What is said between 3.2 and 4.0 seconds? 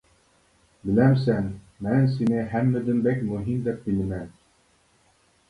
مۇھىم دەپ